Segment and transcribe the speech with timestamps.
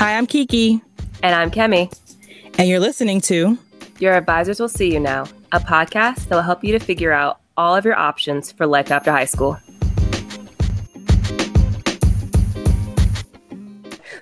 [0.00, 0.80] Hi, I'm Kiki.
[1.22, 1.92] And I'm Kemi.
[2.56, 3.58] And you're listening to
[3.98, 7.38] Your Advisors Will See You Now, a podcast that will help you to figure out
[7.58, 9.58] all of your options for life after high school.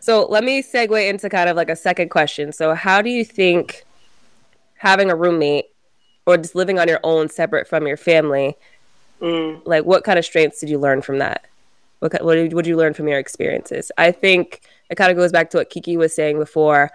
[0.01, 2.51] So let me segue into kind of like a second question.
[2.51, 3.85] So, how do you think
[4.79, 5.67] having a roommate
[6.27, 8.57] or just living on your own separate from your family,
[9.21, 9.63] mm.
[9.65, 11.45] like what kind of strengths did you learn from that?
[12.01, 13.93] What, what did, what did you learn from your experiences?
[13.97, 14.61] I think
[14.91, 16.91] it kind of goes back to what Kiki was saying before.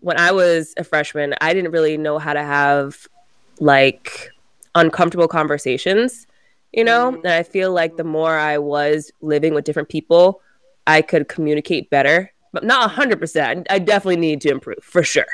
[0.00, 3.08] When I was a freshman, I didn't really know how to have
[3.58, 4.30] like
[4.74, 6.26] uncomfortable conversations,
[6.72, 7.12] you know?
[7.12, 7.26] Mm-hmm.
[7.26, 10.40] And I feel like the more I was living with different people,
[10.86, 12.32] I could communicate better.
[12.52, 13.66] But not 100%.
[13.68, 15.26] I definitely need to improve for sure.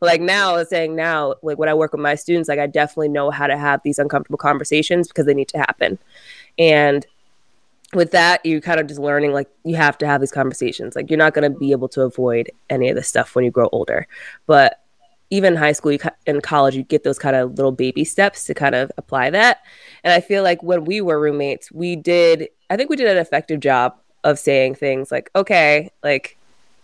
[0.00, 2.66] Like now, I was saying now, like when I work with my students, like I
[2.66, 5.98] definitely know how to have these uncomfortable conversations because they need to happen.
[6.58, 7.06] And
[7.94, 10.94] with that, you kind of just learning like you have to have these conversations.
[10.94, 13.50] Like you're not going to be able to avoid any of this stuff when you
[13.50, 14.06] grow older.
[14.46, 14.80] But
[15.30, 18.44] even in high school, you in college, you get those kind of little baby steps
[18.44, 19.58] to kind of apply that.
[20.04, 22.48] And I feel like when we were roommates, we did.
[22.68, 26.36] I think we did an effective job of saying things like, "Okay, like."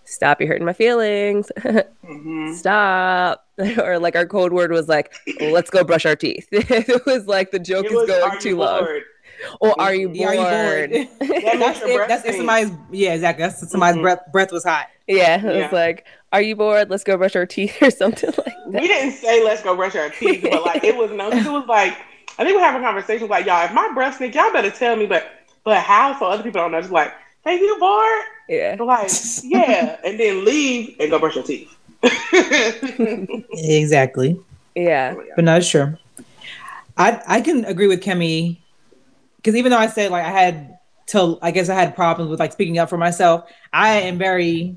[0.08, 0.40] Stop!
[0.40, 1.50] You're hurting my feelings.
[1.56, 2.52] mm-hmm.
[2.54, 3.44] Stop!
[3.78, 7.50] or like our code word was like, "Let's go brush our teeth." it was like
[7.50, 9.00] the joke is going too long
[9.60, 10.28] or are you bored?
[10.28, 11.08] Are you bored?
[11.20, 13.44] that's if, that's if somebody's yeah, exactly.
[13.44, 14.02] That's somebody's mm-hmm.
[14.02, 14.86] breath breath was hot.
[15.06, 15.62] Yeah, it yeah.
[15.64, 16.90] was like, are you bored?
[16.90, 18.82] Let's go brush our teeth or something like that.
[18.82, 21.66] We didn't say let's go brush our teeth, but like it was no, it was
[21.66, 21.96] like
[22.38, 23.64] I think we are having a conversation like y'all.
[23.64, 25.06] If my breath stink, y'all better tell me.
[25.06, 25.30] But
[25.64, 26.18] but how?
[26.18, 26.80] So other people don't know.
[26.80, 27.12] Just like,
[27.44, 28.22] hey, you bored?
[28.48, 28.76] Yeah.
[28.76, 29.10] But like
[29.42, 31.76] yeah, and then leave and go brush your teeth.
[33.52, 34.38] exactly.
[34.74, 35.14] Yeah.
[35.34, 35.98] But not sure.
[36.96, 38.58] I I can agree with Kemi
[39.46, 42.40] because even though I said like I had to, I guess I had problems with
[42.40, 43.48] like speaking up for myself.
[43.72, 44.76] I am very,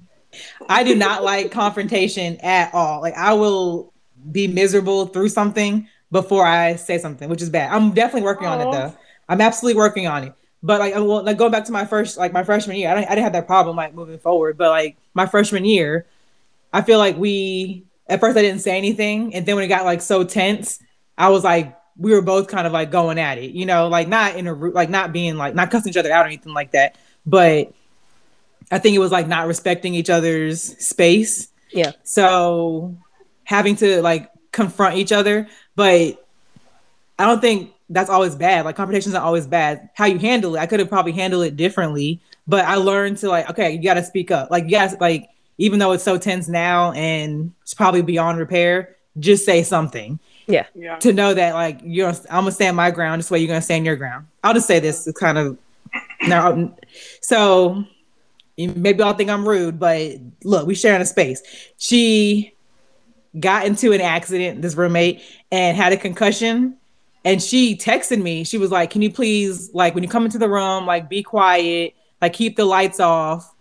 [0.70, 3.02] I do not like confrontation at all.
[3.02, 3.92] Like I will
[4.32, 7.74] be miserable through something before I say something, which is bad.
[7.74, 8.60] I'm definitely working Aww.
[8.60, 8.96] on it though.
[9.28, 10.34] I'm absolutely working on it.
[10.62, 13.08] But like, well, like going back to my first, like my freshman year, I didn't,
[13.08, 14.56] I didn't have that problem like moving forward.
[14.56, 16.06] But like my freshman year,
[16.72, 19.86] I feel like we at first I didn't say anything, and then when it got
[19.86, 20.80] like so tense,
[21.18, 24.08] I was like we were both kind of like going at it, you know, like
[24.08, 26.72] not in a like not being like not cussing each other out or anything like
[26.72, 26.96] that,
[27.26, 27.74] but
[28.72, 31.50] I think it was like not respecting each other's space.
[31.72, 31.92] Yeah.
[32.04, 32.96] So
[33.44, 36.26] having to like confront each other, but
[37.18, 38.66] I don't think that's always bad.
[38.66, 39.90] Like confrontations are always bad.
[39.94, 43.30] How you handle it, I could have probably handled it differently, but I learned to
[43.30, 44.52] like, okay, you got to speak up.
[44.52, 49.46] Like, yes, like even though it's so tense now and it's probably beyond repair, just
[49.46, 50.20] say something.
[50.50, 50.66] Yeah.
[50.76, 50.98] yeah.
[50.98, 53.86] To know that like you're I'm gonna stand my ground, this way you're gonna stand
[53.86, 54.28] your ground.
[54.44, 55.58] I'll just say this it's kind of
[56.24, 56.74] now
[57.22, 57.86] so
[58.58, 61.42] maybe I'll think I'm rude, but look, we sharing a space.
[61.78, 62.54] She
[63.40, 65.22] got into an accident, this roommate,
[65.52, 66.76] and had a concussion.
[67.26, 68.44] And she texted me.
[68.44, 71.22] She was like, Can you please, like, when you come into the room, like, be
[71.22, 73.54] quiet, like, keep the lights off.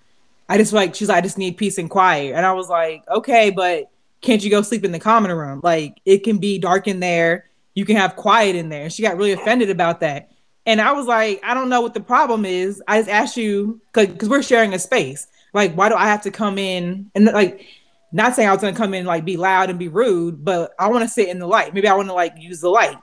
[0.49, 2.35] I just like, she's like, I just need peace and quiet.
[2.35, 3.91] And I was like, Okay, but
[4.21, 5.61] can't you go sleep in the common room?
[5.63, 7.47] Like it can be dark in there.
[7.75, 8.91] You can have quiet in there.
[8.91, 10.31] she got really offended about that.
[10.67, 12.83] And I was like, I don't know what the problem is.
[12.87, 15.27] I just asked you because we're sharing a space.
[15.55, 17.67] Like, why do I have to come in and like
[18.13, 20.89] not saying I was gonna come in like be loud and be rude, but I
[20.89, 21.75] want to sit in the light.
[21.75, 22.97] Maybe I want to like use the light,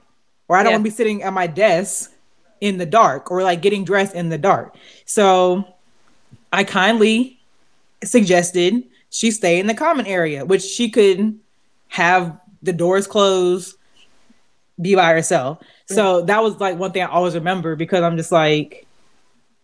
[0.48, 0.76] or I don't yeah.
[0.76, 2.12] want to be sitting at my desk
[2.60, 4.76] in the dark or like getting dressed in the dark.
[5.04, 5.64] So
[6.52, 7.38] I kindly
[8.04, 11.38] suggested she stay in the common area, which she could
[11.88, 13.76] have the doors closed,
[14.80, 15.58] be by herself.
[15.86, 18.86] So that was like one thing I always remember because I'm just like,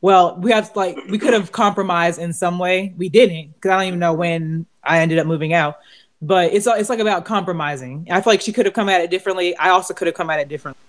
[0.00, 2.94] well, we have like we could have compromised in some way.
[2.96, 5.78] We didn't because I don't even know when I ended up moving out.
[6.20, 8.06] But it's it's like about compromising.
[8.10, 9.56] I feel like she could have come at it differently.
[9.56, 10.80] I also could have come at it differently.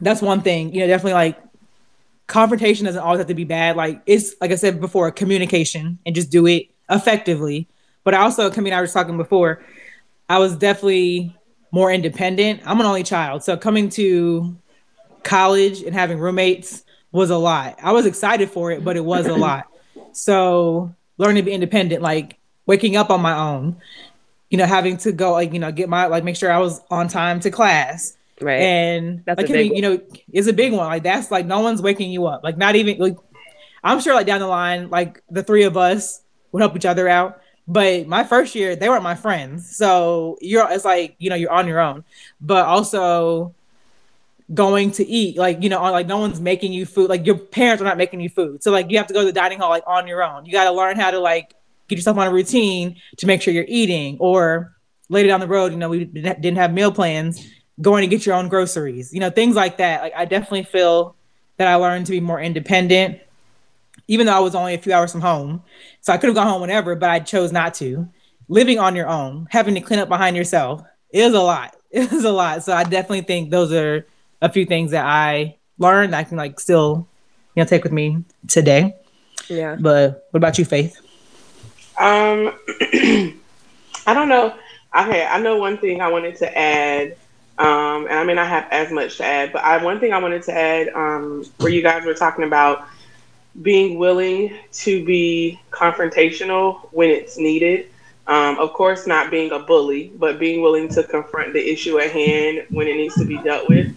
[0.00, 1.38] That's one thing, you know, definitely like
[2.26, 3.76] confrontation doesn't always have to be bad.
[3.76, 7.68] Like it's like I said before, communication and just do it effectively
[8.08, 9.62] but I also, coming, I was talking before,
[10.30, 11.36] I was definitely
[11.70, 12.62] more independent.
[12.64, 13.44] I'm an only child.
[13.44, 14.56] So coming to
[15.24, 17.78] college and having roommates was a lot.
[17.82, 19.66] I was excited for it, but it was a lot.
[20.12, 23.76] So learning to be independent, like waking up on my own,
[24.48, 26.80] you know, having to go, like, you know, get my, like, make sure I was
[26.90, 28.16] on time to class.
[28.40, 28.62] Right.
[28.62, 30.00] And that's like, you know,
[30.32, 30.86] is a big one.
[30.86, 32.42] Like, that's like, no one's waking you up.
[32.42, 33.18] Like, not even, like,
[33.84, 36.22] I'm sure, like, down the line, like, the three of us
[36.52, 37.42] would help each other out.
[37.68, 39.76] But my first year, they weren't my friends.
[39.76, 42.02] So you're it's like, you know, you're on your own.
[42.40, 43.54] But also
[44.54, 47.10] going to eat, like, you know, like no one's making you food.
[47.10, 48.62] Like your parents are not making you food.
[48.62, 50.46] So like you have to go to the dining hall like on your own.
[50.46, 51.52] You gotta learn how to like
[51.88, 54.16] get yourself on a routine to make sure you're eating.
[54.18, 54.74] Or
[55.10, 57.46] later down the road, you know, we didn't have meal plans,
[57.80, 60.00] going to get your own groceries, you know, things like that.
[60.00, 61.16] Like I definitely feel
[61.58, 63.20] that I learned to be more independent,
[64.08, 65.62] even though I was only a few hours from home.
[66.00, 68.08] So I could have gone home whenever, but I chose not to.
[68.48, 70.82] Living on your own, having to clean up behind yourself
[71.12, 71.76] is a lot.
[71.90, 72.64] It is a lot.
[72.64, 74.06] So I definitely think those are
[74.40, 77.06] a few things that I learned I can like still,
[77.54, 78.96] you know, take with me today.
[79.48, 79.76] Yeah.
[79.78, 80.98] But what about you, Faith?
[81.98, 82.54] Um,
[84.06, 84.54] I don't know.
[84.98, 87.16] Okay, I know one thing I wanted to add,
[87.58, 90.18] um, and I may not have as much to add, but I one thing I
[90.18, 92.88] wanted to add, um, where you guys were talking about
[93.62, 97.88] being willing to be confrontational when it's needed.
[98.26, 102.10] Um, of course, not being a bully, but being willing to confront the issue at
[102.10, 103.94] hand when it needs to be dealt with.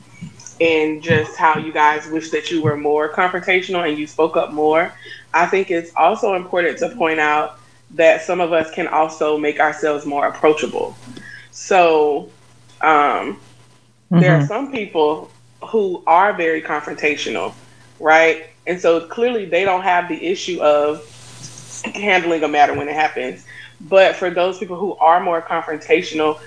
[0.62, 4.54] And just how you guys wish that you were more confrontational and you spoke up
[4.54, 4.94] more.
[5.34, 7.60] I think it's also important to point out
[7.92, 10.96] that some of us can also make ourselves more approachable.
[11.52, 12.30] So,
[12.80, 14.20] um, mm-hmm.
[14.20, 14.48] there are mm-hmm.
[14.48, 15.30] some people
[15.68, 17.54] who are very confrontational,
[18.00, 18.51] right?
[18.68, 21.08] And so clearly they don't have the issue of
[21.96, 23.46] handling a matter when it happens.
[23.82, 26.40] But for those people who are more confrontational,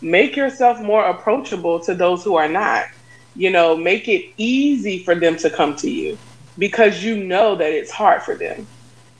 [0.00, 2.86] make yourself more approachable to those who are not.
[3.34, 6.18] You know, make it easy for them to come to you
[6.58, 8.66] because you know that it's hard for them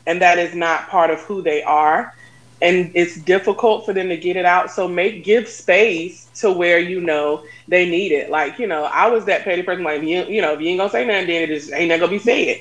[0.07, 2.15] and that is not part of who they are
[2.63, 6.79] and it's difficult for them to get it out so make give space to where
[6.79, 10.25] you know they need it like you know i was that petty person like you,
[10.25, 12.19] you know if you ain't gonna say nothing then it just ain't not gonna be
[12.19, 12.59] said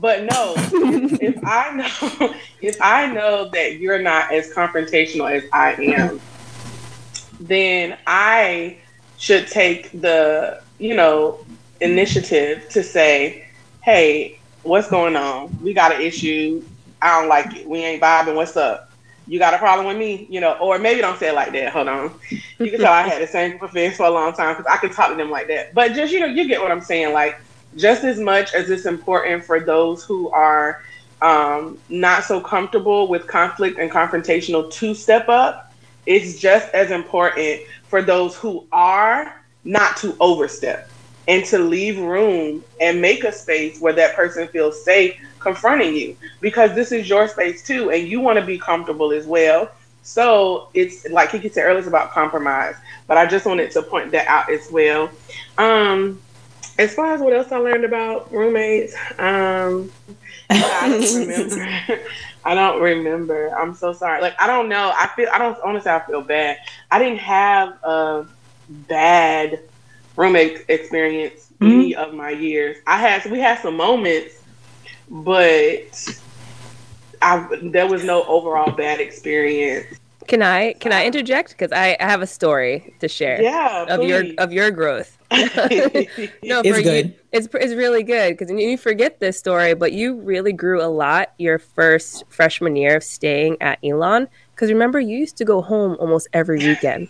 [0.00, 5.72] but no, if I know if I know that you're not as confrontational as I
[5.74, 6.20] am,
[7.40, 8.78] then I
[9.18, 11.44] should take the, you know,
[11.80, 13.46] initiative to say,
[13.82, 15.56] "Hey, what's going on?
[15.62, 16.64] We got an issue.
[17.00, 17.68] I don't like it.
[17.68, 18.34] We ain't vibing.
[18.34, 18.90] What's up?
[19.26, 20.26] You got a problem with me?
[20.28, 21.72] You know, or maybe don't say it like that.
[21.72, 22.14] Hold on.
[22.30, 24.90] You can tell I had the same friends for a long time because I can
[24.90, 25.74] talk to them like that.
[25.74, 27.12] But just you know, you get what I'm saying.
[27.12, 27.40] Like
[27.76, 30.82] just as much as it's important for those who are
[31.22, 35.72] um, not so comfortable with conflict and confrontational to step up,
[36.06, 40.90] it's just as important for those who are not to overstep
[41.26, 46.16] and to leave room and make a space where that person feels safe confronting you
[46.40, 49.70] because this is your space too and you want to be comfortable as well.
[50.02, 52.74] So it's like he said earlier, it's about compromise.
[53.06, 55.10] But I just wanted to point that out as well.
[55.56, 56.20] Um,
[56.78, 59.92] as far as what else I learned about roommates, um,
[60.50, 62.00] I don't remember.
[62.44, 63.48] I don't remember.
[63.56, 64.20] I'm so sorry.
[64.20, 64.92] Like I don't know.
[64.94, 66.58] I feel I don't honestly I feel bad.
[66.90, 68.26] I didn't have a
[68.68, 69.60] bad
[70.16, 71.72] roommate experience mm-hmm.
[71.72, 72.76] any of my years.
[72.86, 74.34] I had we had some moments,
[75.10, 76.20] but
[77.22, 79.98] I there was no overall bad experience.
[80.26, 83.42] Can I can I interject because I, I have a story to share?
[83.42, 84.08] Yeah, of please.
[84.08, 85.18] your of your growth.
[85.30, 87.06] no, it's good.
[87.06, 90.88] You, it's it's really good because you forget this story, but you really grew a
[90.88, 94.28] lot your first freshman year of staying at Elon.
[94.54, 97.08] Because remember, you used to go home almost every weekend.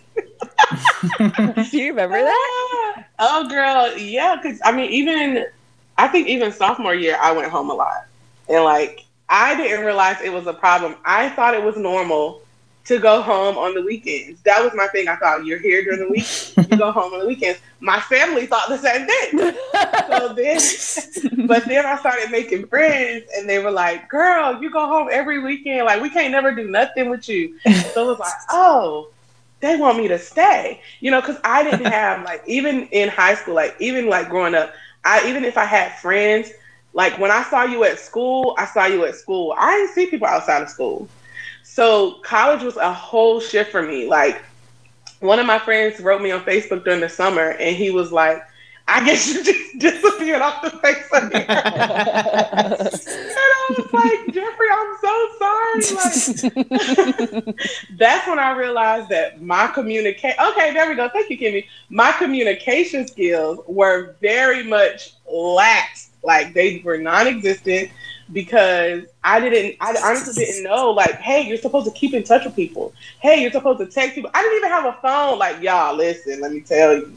[1.19, 3.05] Do you remember that?
[3.19, 4.35] Oh, girl, yeah.
[4.41, 5.45] Because I mean, even
[5.97, 8.05] I think even sophomore year, I went home a lot,
[8.49, 10.95] and like I didn't realize it was a problem.
[11.05, 12.41] I thought it was normal
[12.85, 14.41] to go home on the weekends.
[14.43, 15.07] That was my thing.
[15.07, 17.59] I thought you're here during the week, you go home on the weekends.
[17.79, 19.39] My family thought the same thing.
[20.07, 24.85] so then, but then I started making friends, and they were like, "Girl, you go
[24.85, 25.85] home every weekend.
[25.85, 27.59] Like we can't never do nothing with you."
[27.93, 29.09] So it was like, "Oh."
[29.61, 33.33] They want me to stay, you know, because I didn't have like even in high
[33.33, 34.73] school, like even like growing up,
[35.05, 36.51] I even if I had friends,
[36.93, 39.53] like when I saw you at school, I saw you at school.
[39.57, 41.07] I didn't see people outside of school.
[41.63, 44.07] So college was a whole shift for me.
[44.07, 44.43] Like
[45.19, 48.43] one of my friends wrote me on Facebook during the summer and he was like,
[48.87, 53.07] I guess you just disappeared off the face of the earth.
[53.07, 55.81] and I was like, Jeffrey, I'm so sorry.
[55.95, 57.55] Like,
[57.97, 61.09] that's when I realized that my communication, okay, there we go.
[61.09, 61.65] Thank you, Kimmy.
[61.89, 66.11] My communication skills were very much lax.
[66.23, 67.89] Like they were non existent
[68.33, 72.45] because I didn't, I honestly didn't know, like, hey, you're supposed to keep in touch
[72.45, 72.93] with people.
[73.19, 74.31] Hey, you're supposed to text people.
[74.33, 75.37] I didn't even have a phone.
[75.37, 77.15] Like, y'all, listen, let me tell you.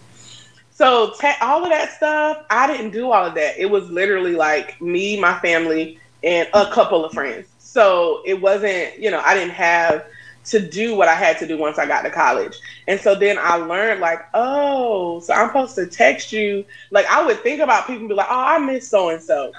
[0.79, 3.59] So, te- all of that stuff, I didn't do all of that.
[3.59, 7.49] It was literally like me, my family, and a couple of friends.
[7.59, 10.07] So, it wasn't, you know, I didn't have
[10.45, 12.57] to do what I had to do once I got to college.
[12.87, 16.65] And so then I learned like, oh, so I'm supposed to text you.
[16.93, 19.53] Like I would think about people and be like, oh, I miss so and so.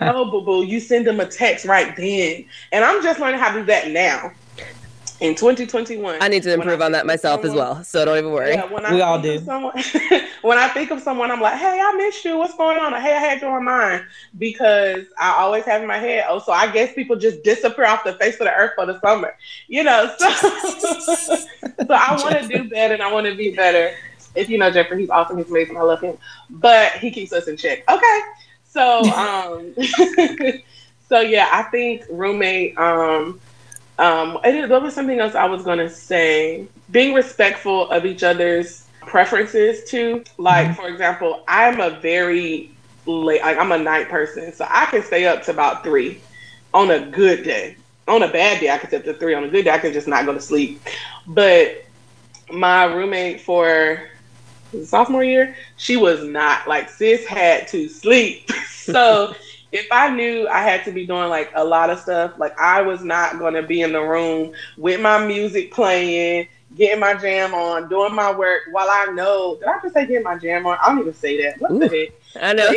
[0.00, 2.46] No, boo boo, you send them a text right then.
[2.72, 4.32] And I'm just learning how to do that now
[5.22, 6.18] in 2021.
[6.20, 7.84] I need to improve on that myself someone, as well.
[7.84, 8.54] So don't even worry.
[8.54, 9.38] Yeah, when I we all do.
[9.38, 9.72] Someone,
[10.42, 12.36] when I think of someone, I'm like, hey, I miss you.
[12.36, 12.92] What's going on?
[12.92, 14.04] Or, hey, I had you on mind
[14.36, 18.02] because I always have in my head, oh, so I guess people just disappear off
[18.02, 19.36] the face of the earth for the summer.
[19.68, 21.36] You know, so, so
[21.90, 23.94] I want to do better and I want to be better.
[24.34, 25.38] If you know Jeffrey, he's awesome.
[25.38, 25.78] He's amazing.
[25.78, 26.18] I love him.
[26.50, 27.84] But he keeps us in check.
[27.88, 28.20] Okay.
[28.68, 29.74] So, um,
[31.08, 33.40] so yeah, I think roommate, um,
[33.98, 36.66] um, there was something else I was gonna say.
[36.90, 40.24] Being respectful of each other's preferences too.
[40.38, 40.74] Like mm-hmm.
[40.74, 42.70] for example, I'm a very
[43.06, 43.42] late.
[43.42, 46.20] Like I'm a night person, so I can stay up to about three
[46.74, 47.76] on a good day.
[48.08, 49.34] On a bad day, I can stay up to three.
[49.34, 50.80] On a good day, I can just not go to sleep.
[51.26, 51.84] But
[52.50, 54.08] my roommate for
[54.84, 58.50] sophomore year, she was not like sis had to sleep.
[58.68, 59.34] so
[59.72, 62.82] if I knew I had to be doing like a lot of stuff, like I
[62.82, 67.54] was not going to be in the room with my music playing, getting my jam
[67.54, 69.56] on, doing my work while I know.
[69.56, 70.76] Did I just say getting my jam on?
[70.82, 71.58] I don't even say that.
[71.60, 72.12] What Ooh, the heck?
[72.40, 72.66] I know.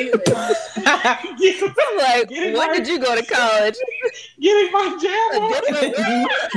[1.98, 3.75] like, when did you go to college?
[4.40, 5.52] Getting my jam on.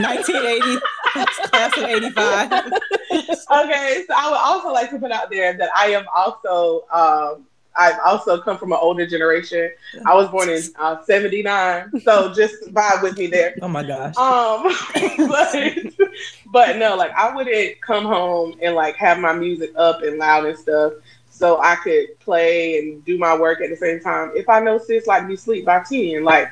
[0.03, 0.81] 1980,
[1.49, 2.53] class of 85.
[2.53, 7.47] okay, so I would also like to put out there that I am also um,
[7.79, 9.71] I also come from an older generation.
[10.05, 12.01] I was born in uh, 79.
[12.01, 13.55] So just vibe with me there.
[13.63, 14.17] Oh my gosh.
[14.17, 14.75] Um,
[15.29, 16.09] but,
[16.47, 20.47] but no, like I wouldn't come home and like have my music up and loud
[20.47, 20.95] and stuff
[21.31, 24.33] so I could play and do my work at the same time.
[24.35, 26.51] If I know sis like be sleep by 10, like,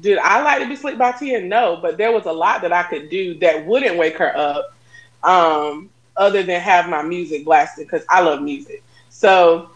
[0.00, 1.48] did I like to be sleep by 10?
[1.48, 4.72] No, but there was a lot that I could do that wouldn't wake her up
[5.24, 8.84] um, other than have my music blasted because I love music.
[9.08, 9.70] So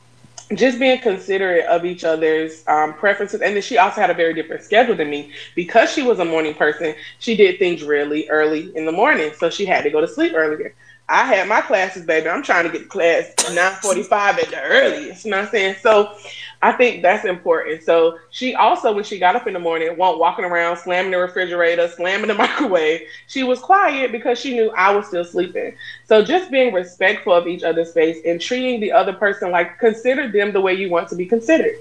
[0.54, 3.40] just being considerate of each other's um, preferences.
[3.40, 6.24] And then she also had a very different schedule than me because she was a
[6.24, 6.94] morning person.
[7.18, 10.32] She did things really early in the morning, so she had to go to sleep
[10.34, 10.74] earlier.
[11.10, 12.28] I had my classes, baby.
[12.28, 15.24] I'm trying to get to class 9:45 at the earliest.
[15.24, 15.76] You know what I'm saying?
[15.80, 16.16] So
[16.60, 17.84] I think that's important.
[17.84, 21.18] So she also, when she got up in the morning, won't walking around slamming the
[21.18, 23.02] refrigerator, slamming the microwave.
[23.28, 25.76] She was quiet because she knew I was still sleeping.
[26.06, 30.30] So just being respectful of each other's space and treating the other person like consider
[30.30, 31.76] them the way you want to be considered.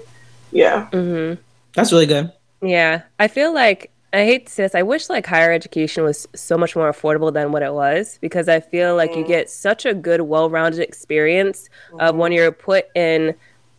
[0.52, 0.88] Yeah.
[0.92, 1.40] Mm-hmm.
[1.74, 2.32] That's really good.
[2.62, 3.02] Yeah.
[3.18, 4.74] I feel like I hate to say this.
[4.74, 8.48] I wish like higher education was so much more affordable than what it was because
[8.48, 9.18] I feel like mm.
[9.18, 12.00] you get such a good, well-rounded experience mm-hmm.
[12.00, 13.34] of when you're put in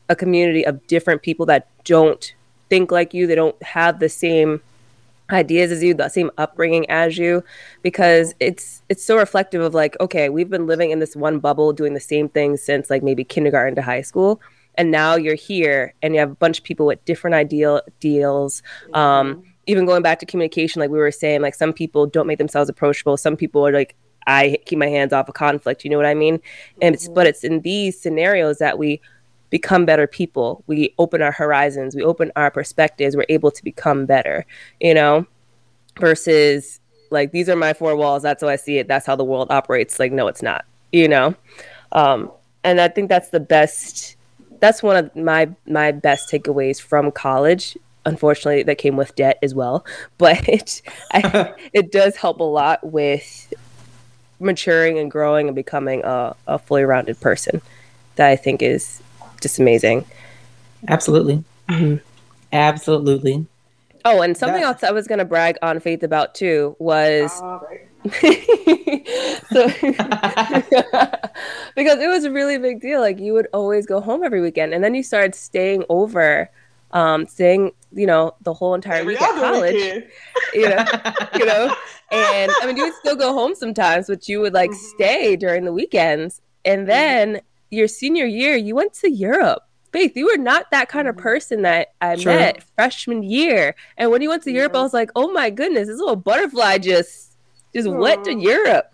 [0.10, 2.34] a community of different people that don't
[2.70, 4.62] think like you, they don't have the same
[5.32, 7.44] ideas as you, the same upbringing as you,
[7.84, 11.72] because it's it's so reflective of like, okay, we've been living in this one bubble,
[11.72, 14.42] doing the same thing since like maybe kindergarten to high school,
[14.76, 18.64] and now you're here and you have a bunch of people with different ideal deals.
[18.94, 19.42] Um, mm-hmm.
[19.68, 22.70] even going back to communication, like we were saying, like some people don't make themselves
[22.70, 23.16] approachable.
[23.18, 25.84] Some people are like, I keep my hands off of conflict.
[25.84, 26.40] You know what I mean?
[26.82, 29.02] And it's, but it's in these scenarios that we
[29.50, 30.64] become better people.
[30.68, 34.46] We open our horizons, we open our perspectives, we're able to become better,
[34.80, 35.26] you know,
[36.00, 36.80] versus
[37.12, 38.24] like, these are my four walls.
[38.24, 38.88] That's how I see it.
[38.88, 40.00] That's how the world operates.
[40.00, 41.36] Like, no, it's not, you know?
[41.92, 42.32] Um,
[42.64, 44.16] and I think that's the best,
[44.60, 47.78] that's one of my, my best takeaways from college.
[48.06, 49.86] Unfortunately, that came with debt as well,
[50.18, 53.54] but it, I, it does help a lot with
[54.40, 57.62] maturing and growing and becoming a, a fully rounded person
[58.16, 59.02] that I think is
[59.40, 60.06] just amazing.
[60.88, 61.44] Absolutely.
[61.70, 61.98] Mm-hmm.
[62.52, 63.46] Absolutely.
[64.06, 67.32] Oh, and something else I was going to brag on Faith about too was.
[67.38, 67.68] so,
[71.76, 73.02] because it was a really big deal.
[73.02, 76.50] Like you would always go home every weekend, and then you started staying over,
[76.92, 80.06] um, staying, you know, the whole entire week at college.
[80.54, 80.86] you know,
[81.36, 81.76] you know,
[82.12, 84.96] and I mean, you would still go home sometimes, but you would like mm-hmm.
[84.96, 86.88] stay during the weekends, and mm-hmm.
[86.88, 89.64] then your senior year, you went to Europe.
[89.92, 91.24] Faith, you were not that kind of mm-hmm.
[91.24, 92.34] person that I sure.
[92.34, 93.76] met freshman year.
[93.98, 96.78] And when you went to Europe, I was like, oh my goodness, this little butterfly
[96.78, 97.32] just
[97.74, 98.00] just Aww.
[98.00, 98.94] went to Europe.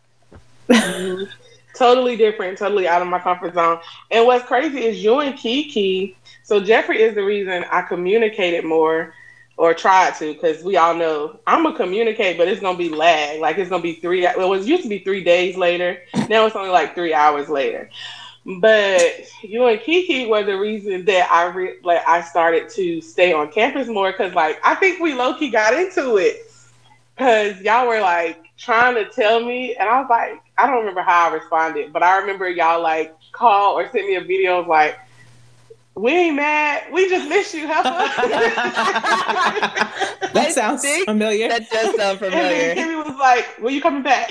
[1.76, 3.80] totally different, totally out of my comfort zone.
[4.12, 6.16] And what's crazy is you and Kiki.
[6.44, 9.14] So Jeffrey is the reason I communicated more
[9.58, 13.40] or tried to, because we all know I'm gonna communicate, but it's gonna be lag.
[13.40, 14.24] Like it's gonna be three.
[14.24, 16.00] Well, it was used to be three days later.
[16.30, 17.90] Now it's only like three hours later.
[18.46, 19.02] But
[19.42, 23.52] you and Kiki were the reason that I re- like I started to stay on
[23.52, 26.52] campus more because like I think we low key got into it
[27.16, 31.02] because y'all were like trying to tell me, and I was like, I don't remember
[31.02, 34.68] how I responded, but I remember y'all like call or send me a video of
[34.68, 35.00] like,
[35.96, 36.84] we ain't mad.
[36.92, 37.68] We just miss you.
[37.68, 38.16] Help us.
[40.34, 41.48] that sounds familiar.
[41.48, 42.72] That does sound familiar.
[42.72, 44.30] And Kimmy was like, "When you coming back?"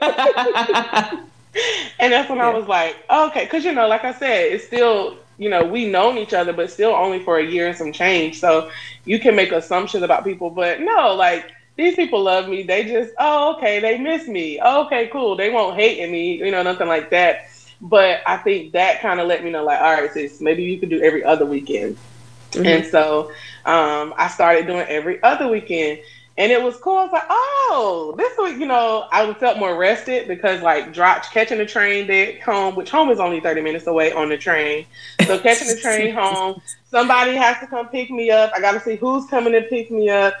[1.98, 2.48] and that's when yeah.
[2.48, 5.64] I was like, oh, "Okay," because you know, like I said, it's still you know
[5.64, 8.38] we known each other, but still only for a year and some change.
[8.40, 8.70] So
[9.04, 12.62] you can make assumptions about people, but no, like these people love me.
[12.62, 14.58] They just, oh, okay, they miss me.
[14.62, 15.36] Oh, okay, cool.
[15.36, 17.48] They won't hate me, you know, nothing like that.
[17.80, 20.78] But I think that kind of let me know, like, all right, sis, maybe you
[20.78, 21.98] could do every other weekend.
[22.52, 22.66] Mm-hmm.
[22.66, 23.30] And so
[23.66, 26.00] um, I started doing every other weekend.
[26.38, 26.98] And it was cool.
[26.98, 31.30] I was like, oh, this week, you know, I felt more rested because like dropped
[31.30, 34.84] catching the train there home, which home is only 30 minutes away on the train.
[35.26, 38.52] So catching the train home, somebody has to come pick me up.
[38.54, 40.34] I got to see who's coming to pick me up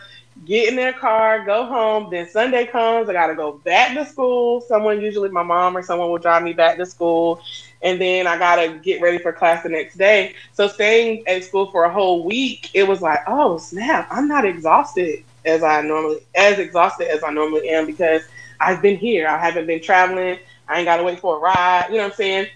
[0.44, 2.08] get in their car, go home.
[2.10, 4.60] Then Sunday comes, I got to go back to school.
[4.60, 7.40] Someone, usually my mom or someone, will drive me back to school.
[7.82, 10.34] And then I got to get ready for class the next day.
[10.52, 14.44] So staying at school for a whole week, it was like, oh, snap, I'm not
[14.44, 18.22] exhausted as I normally, as exhausted as I normally am because
[18.60, 19.28] I've been here.
[19.28, 20.38] I haven't been traveling.
[20.68, 21.86] I ain't got to wait for a ride.
[21.88, 22.48] You know what I'm saying?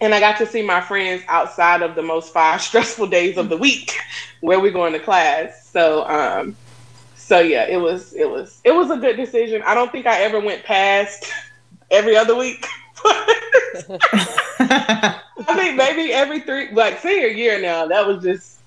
[0.00, 3.48] And I got to see my friends outside of the most five stressful days of
[3.48, 3.96] the week
[4.40, 5.68] where we're going to class.
[5.68, 6.56] So, um,
[7.16, 9.62] so yeah, it was it was it was a good decision.
[9.64, 11.32] I don't think I ever went past
[11.90, 12.66] every other week.
[15.46, 17.86] I think maybe every three, like senior year now.
[17.86, 18.60] That was just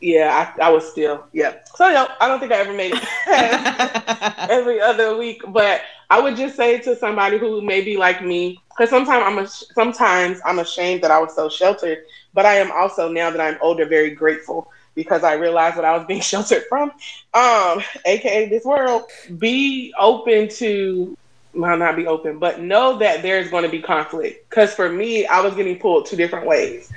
[0.00, 0.52] yeah.
[0.58, 1.54] I, I was still yeah.
[1.74, 5.42] So yeah, I don't think I ever made it every other week.
[5.48, 9.38] But I would just say to somebody who may be like me, because sometimes I'm
[9.38, 11.98] a, sometimes I'm ashamed that I was so sheltered,
[12.34, 15.96] but I am also now that I'm older very grateful because I realized that I
[15.96, 16.90] was being sheltered from,
[17.34, 19.04] um, aka this world.
[19.38, 21.16] Be open to
[21.52, 24.48] well, not be open, but know that there's going to be conflict.
[24.48, 26.92] Because for me, I was getting pulled two different ways.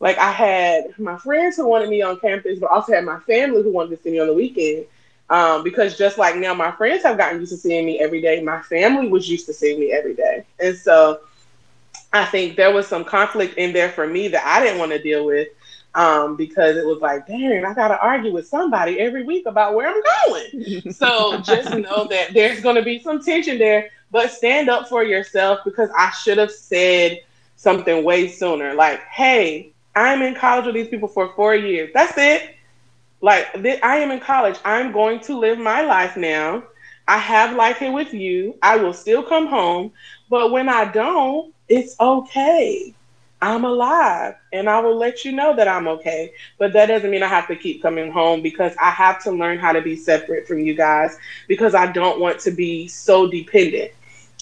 [0.00, 3.62] Like I had my friends who wanted me on campus, but also had my family
[3.62, 4.86] who wanted to see me on the weekend.
[5.30, 8.42] Um, because just like now, my friends have gotten used to seeing me every day.
[8.42, 11.20] My family was used to seeing me every day, and so
[12.12, 15.02] I think there was some conflict in there for me that I didn't want to
[15.02, 15.48] deal with
[15.94, 19.74] um, because it was like, dang, I got to argue with somebody every week about
[19.74, 20.92] where I'm going.
[20.92, 25.04] so just know that there's going to be some tension there, but stand up for
[25.04, 27.20] yourself because I should have said
[27.56, 28.74] something way sooner.
[28.74, 31.90] Like, hey, I'm in college with these people for four years.
[31.92, 32.54] That's it.
[33.20, 34.58] Like, th- I am in college.
[34.64, 36.62] I'm going to live my life now.
[37.08, 38.56] I have life here with you.
[38.62, 39.92] I will still come home.
[40.30, 42.94] But when I don't, it's okay.
[43.40, 46.32] I'm alive and I will let you know that I'm okay.
[46.58, 49.58] But that doesn't mean I have to keep coming home because I have to learn
[49.58, 53.92] how to be separate from you guys because I don't want to be so dependent.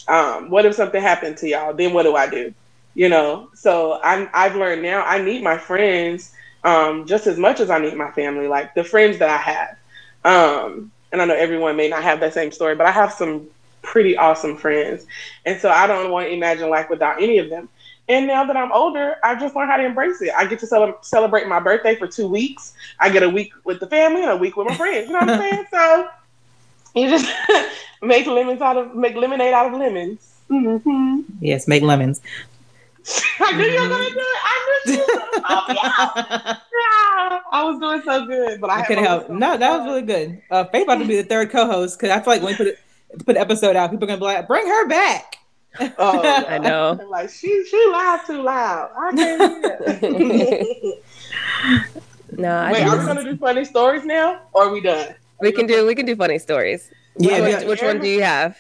[0.09, 1.75] Um, what if something happened to y'all?
[1.75, 2.55] Then what do I do?
[2.97, 6.33] You know, so I'm, I've learned now I need my friends
[6.65, 9.77] um, just as much as I need my family, like the friends that I have.
[10.25, 13.49] Um, and I know everyone may not have that same story, but I have some
[13.83, 15.07] pretty awesome friends.
[15.45, 17.69] And so I don't want to imagine life without any of them.
[18.09, 20.33] And now that I'm older, I just learned how to embrace it.
[20.37, 22.75] I get to cel- celebrate my birthday for two weeks.
[22.99, 25.09] I get a week with the family and a week with my friends.
[25.09, 25.67] You know what I'm saying?
[25.71, 26.09] So
[26.95, 27.31] you just
[28.03, 30.35] make lemons out of make lemonade out of lemons.
[30.51, 31.21] Mm-hmm.
[31.41, 32.21] Yes, make lemons.
[33.41, 34.41] I knew you were gonna do it.
[34.43, 35.01] I knew you.
[35.01, 36.61] were gonna
[37.53, 39.31] I was doing so good, but I, I couldn't help.
[39.31, 40.43] No, that was really good.
[40.51, 42.67] Uh, Faith about to be the third co-host because I feel like when we put
[42.67, 42.79] it,
[43.25, 45.37] put the episode out, people are gonna be like, "Bring her back."
[45.99, 47.01] Oh, I know.
[47.11, 48.91] like she she lied too loud.
[48.97, 50.65] I can't hear.
[52.39, 52.83] no, I wait.
[52.83, 55.15] Are we gonna do funny stories now, or are we done?
[55.41, 56.91] We can do we can do funny stories.
[57.19, 57.41] Yeah.
[57.41, 57.69] Which, yeah.
[57.69, 58.57] which one do you have?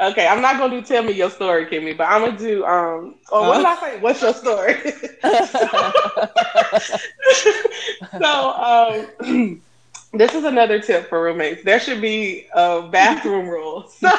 [0.00, 3.16] Okay, I'm not gonna do tell me your story, Kimmy, but I'm gonna do um.
[3.30, 4.00] Oh, what did I say?
[4.00, 4.74] What's your story?
[8.18, 9.62] so um.
[10.12, 11.62] This is another tip for roommates.
[11.62, 13.88] There should be a bathroom rule.
[14.00, 14.10] So,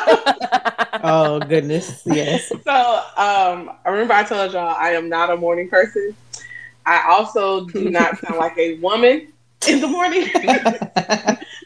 [1.04, 2.50] oh goodness, yes.
[2.64, 2.72] So
[3.18, 6.16] um, I remember I told y'all I am not a morning person.
[6.86, 9.31] I also do not sound like a woman
[9.68, 10.30] in the morning.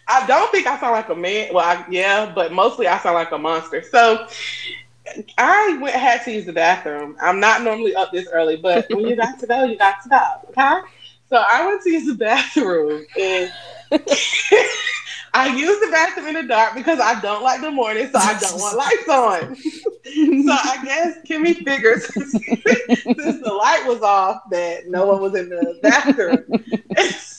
[0.08, 1.54] I don't think I sound like a man.
[1.54, 3.82] Well, I, yeah, but mostly I sound like a monster.
[3.82, 4.28] So
[5.38, 7.18] I went had to use the bathroom.
[7.22, 10.10] I'm not normally up this early, but when you got to go, you got to
[10.10, 10.22] go.
[10.50, 10.88] Okay.
[11.30, 13.52] So I went to use the bathroom and
[15.34, 18.38] I use the bathroom in the dark because I don't like the morning, so I
[18.40, 19.56] don't want lights on.
[19.56, 25.50] so I guess Kimmy figures since the light was off that no one was in
[25.50, 26.46] the bathroom.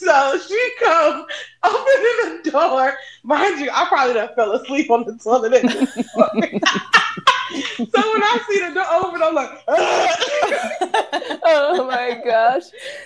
[0.07, 1.25] So she comes
[1.65, 5.63] opening the door, mind you, I probably done fell asleep on the toilet.
[7.77, 9.63] So when I see the door open, I'm like,
[11.45, 12.63] oh my gosh.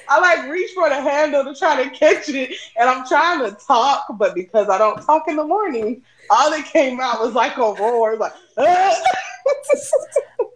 [0.10, 3.56] I like reach for the handle to try to catch it, and I'm trying to
[3.58, 7.58] talk, but because I don't talk in the morning, all that came out was like
[7.58, 8.34] a roar, like.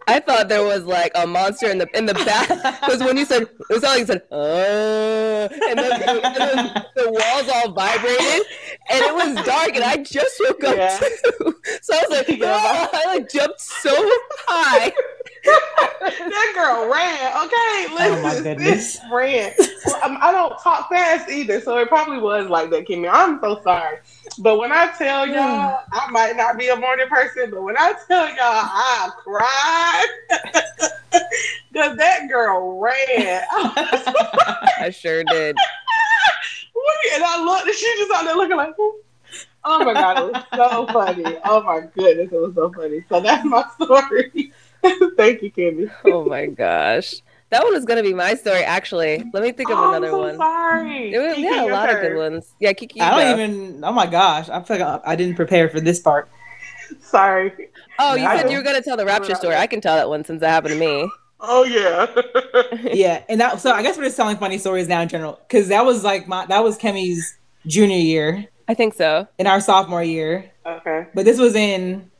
[0.08, 2.48] I thought there was like a monster in the in the back
[2.80, 7.10] because when you said it was all you said, uh, and then, and then the
[7.10, 8.42] walls all vibrated,
[8.88, 10.98] and it was dark, and I just woke up Yeah.
[10.98, 11.54] too.
[11.82, 13.90] So I was like, "Ah," I like jumped so
[14.46, 14.92] high.
[15.46, 17.44] That girl ran.
[17.46, 18.98] Okay, listen, Oh, my goodness.
[18.98, 19.52] bitch ran.
[19.86, 23.08] Well, um, I don't talk fast either, so it probably was like that, Kimmy.
[23.12, 23.98] I'm so sorry,
[24.38, 27.94] but when I tell y'all, I might not be a morning person, but when I
[28.08, 30.06] tell y'all, I cried
[31.72, 33.42] because that girl ran.
[33.50, 35.56] I sure did.
[37.14, 38.74] and I looked, and she just out there looking like.
[39.68, 41.36] Oh my god, it was so funny.
[41.44, 43.04] Oh my goodness, it was so funny.
[43.08, 44.52] So that's my story.
[45.16, 45.90] Thank you, Kimmy.
[46.04, 47.16] Oh my gosh,
[47.50, 48.62] that one was gonna be my story.
[48.62, 50.36] Actually, let me think of Oh, another I'm so one.
[50.36, 51.10] Sorry.
[51.10, 52.52] There was, Kiki, yeah, a your lot of good ones.
[52.60, 53.00] Yeah, Kiki.
[53.00, 53.84] I don't even.
[53.84, 54.48] Oh my gosh!
[54.48, 56.28] I feel like I didn't prepare for this part.
[57.00, 57.68] Sorry.
[57.98, 58.36] Oh, you No.
[58.36, 59.54] said you were gonna tell the rapture story.
[59.56, 61.10] I can tell that one since that happened to me.
[61.40, 62.06] Oh yeah.
[62.94, 63.60] yeah, and that.
[63.60, 66.26] So I guess we're just telling funny stories now in general, because that was like
[66.28, 69.26] my that was Kemi's junior year I think so.
[69.38, 71.06] in our sophomore year, okay.
[71.14, 72.10] but this was in.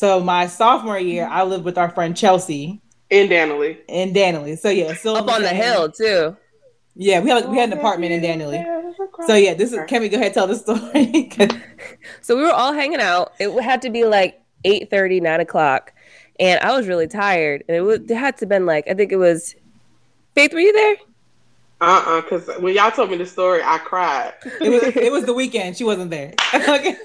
[0.00, 3.80] So my sophomore year, I lived with our friend Chelsea In Danieley.
[3.86, 4.56] in Danieley.
[4.56, 6.34] So yeah, still Up on the hill too.
[6.96, 8.64] Yeah, we had we had an apartment in Danieley.
[9.26, 9.80] So yeah, this is.
[9.88, 11.30] can we go ahead tell the story?
[12.22, 13.34] So we were all hanging out.
[13.38, 15.92] It had to be like 8 30, 9 o'clock.
[16.38, 17.62] And I was really tired.
[17.68, 19.54] And it, was, it had to have been like, I think it was
[20.34, 20.96] Faith, were you there?
[21.80, 24.34] Uh-uh, because when y'all told me the story, I cried.
[24.60, 25.76] it was it was the weekend.
[25.76, 26.34] She wasn't there.
[26.54, 26.96] Okay.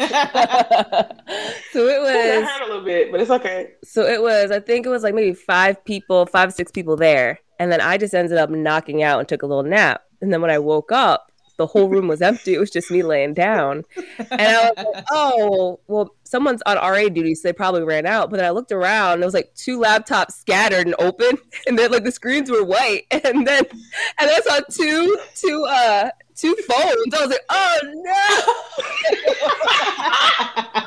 [1.71, 2.09] so it was.
[2.09, 3.71] I hurt a little bit, but it's okay.
[3.83, 7.39] so it was I think it was like maybe five people, five, six people there.
[7.59, 10.01] And then I just ended up knocking out and took a little nap.
[10.21, 12.53] And then when I woke up, the whole room was empty.
[12.53, 13.83] It was just me laying down.
[14.17, 18.29] And I was like, oh, well, someone's on RA duty, so they probably ran out.
[18.29, 21.37] But then I looked around, and it was like two laptops scattered and open,
[21.67, 23.05] and then like the screens were white.
[23.25, 23.65] And then
[24.19, 27.13] and I saw two two uh two phones.
[27.13, 27.79] I was like, oh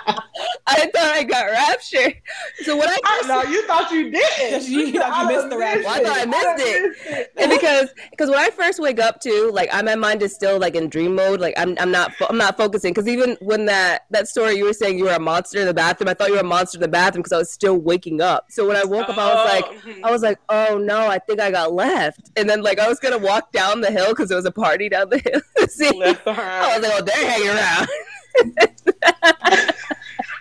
[0.07, 0.18] no.
[0.66, 2.14] I thought I got raptured.
[2.62, 4.68] So what I I, no, you thought you didn't.
[4.68, 5.83] You thought you missed the rapture.
[5.85, 7.33] Well, I thought I missed it.
[7.37, 10.59] and because because when I first wake up too, like I, my mind is still
[10.59, 11.40] like in dream mode.
[11.40, 14.72] Like I'm I'm not I'm not focusing because even when that that story you were
[14.72, 16.83] saying you were a monster in the bathroom, I thought you were a monster in
[16.83, 18.46] the bathroom because I was still waking up.
[18.51, 19.64] So when I woke up, I was like.
[19.68, 20.09] Oh.
[20.09, 22.31] I was like, oh no, I think I got left.
[22.37, 24.88] And then like I was gonna walk down the hill because there was a party
[24.88, 25.68] down the hill.
[25.68, 27.88] See, left I was like, oh, they're hanging around.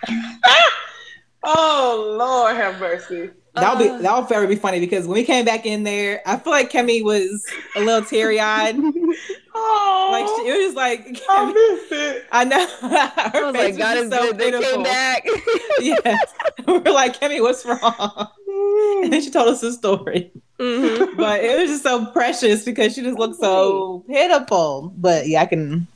[1.44, 3.30] Oh Lord, have mercy.
[3.54, 3.96] That'll Uh.
[3.98, 6.70] be that'll very be funny because when we came back in there, I feel like
[6.70, 7.44] Kemi was
[7.76, 8.76] a little teary eyed.
[9.60, 12.26] Oh, like she, it was just like I Kemi, missed it.
[12.30, 12.64] I know.
[12.82, 14.38] I Her was face like, God was is so good.
[14.38, 14.72] They pitiful.
[14.74, 15.26] came back.
[15.80, 16.34] Yes,
[16.66, 18.28] we're like Kemi, what's wrong?
[19.02, 21.16] And then she told us the story, Mhm.
[21.16, 24.92] but it was just so precious because she just looked so pitiful.
[24.96, 25.88] But yeah, I can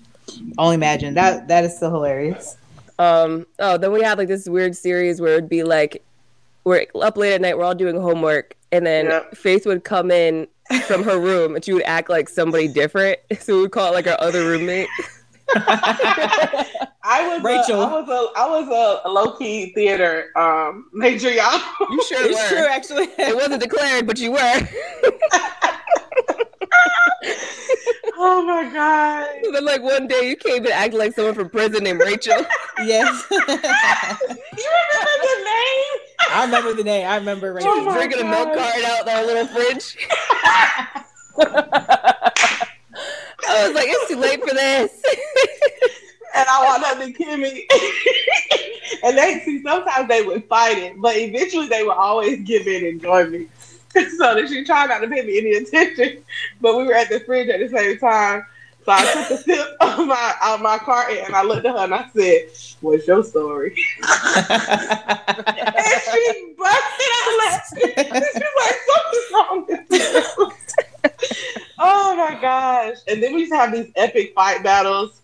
[0.58, 2.56] only imagine that that is so hilarious.
[2.98, 3.46] Um.
[3.58, 6.02] Oh, then we had like this weird series where it'd be like
[6.64, 9.34] we're up late at night, we're all doing homework, and then Yep.
[9.36, 10.46] Faith would come in
[10.86, 13.18] from her room and she would act like somebody different.
[13.40, 14.88] So we would call it like our other roommate.
[17.04, 17.82] I was Rachel.
[17.82, 21.60] A, I was a I was a, low key theater um major, y'all.
[21.90, 22.56] You sure It's were.
[22.56, 23.08] true, actually.
[23.18, 24.38] It wasn't declared, but you were.
[28.16, 29.36] oh my god.
[29.44, 32.46] And then like one day you came and acted like someone from prison named Rachel.
[32.78, 35.98] Yes, You remember the name?
[36.30, 37.06] I remember the name.
[37.06, 38.58] I remember She was Oh my drinking a milk God.
[38.58, 39.96] carton out of our little fridge.
[43.44, 45.02] I was like, it's too late for this.
[46.34, 47.60] And I walked up to Kimmy.
[49.04, 52.86] and they see sometimes they would fight it, but eventually they would always give in
[52.86, 53.48] and join me.
[53.92, 56.24] so that she tried not to pay me any attention.
[56.58, 58.46] But we were at the fridge at the same time.
[58.84, 61.84] So I took a sip of my out my carton and I looked at her
[61.84, 62.42] and I said,
[62.80, 63.76] What's your story?
[65.74, 67.92] And she busted out laughing.
[67.96, 70.50] She's like, something's wrong with you.
[71.78, 72.98] oh my gosh.
[73.08, 75.20] And then we used to have these epic fight battles.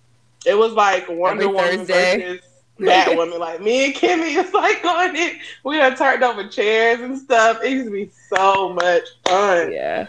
[0.47, 2.19] It was like Wonder Every Woman Thursday.
[2.23, 2.45] versus
[2.79, 3.39] Batwoman.
[3.39, 5.39] Like me and Kimmy was like going in.
[5.65, 7.63] We done turned over chairs and stuff.
[7.63, 9.73] It used to be so much fun.
[9.73, 10.07] yeah.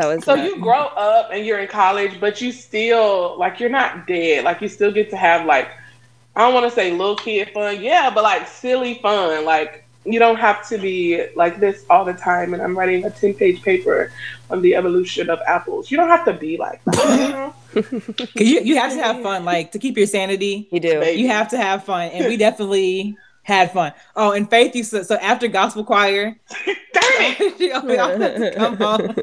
[0.00, 0.48] That was So nuts.
[0.48, 4.44] you grow up and you're in college, but you still like you're not dead.
[4.44, 5.68] Like you still get to have like
[6.34, 9.44] I don't want to say little kid fun, yeah, but like silly fun.
[9.44, 12.54] Like you don't have to be like this all the time.
[12.54, 14.10] And I'm writing a ten page paper
[14.48, 15.90] on the evolution of apples.
[15.90, 17.52] You don't have to be like that.
[18.36, 20.66] you, you have to have fun, like to keep your sanity.
[20.72, 21.04] You do.
[21.04, 23.92] You have to have fun, and we definitely had fun.
[24.16, 26.36] Oh, and Faith used to, so after gospel choir,
[27.58, 29.14] she always come home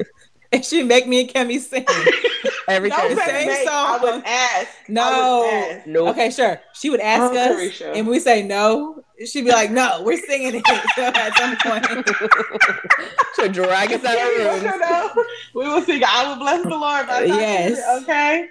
[0.52, 1.84] and she make me and Kemi sing.
[2.68, 3.24] Every Don't Thursday.
[3.24, 3.86] say Same make, song.
[3.86, 4.68] I would ask.
[4.88, 5.02] No.
[5.02, 5.86] I would ask.
[5.86, 6.08] Nope.
[6.08, 6.60] Okay, sure.
[6.74, 7.96] She would ask Oh, us, Carisha.
[7.96, 9.02] and we say no.
[9.26, 12.06] She'd be like, "No, we're singing it." So at some point,
[13.34, 14.78] She'll drag us out Yeah, of the room.
[14.80, 15.10] know.
[15.54, 16.02] We will sing.
[16.06, 17.06] I will bless the Lord.
[17.06, 17.78] by the time Yes.
[17.78, 18.48] you- Okay.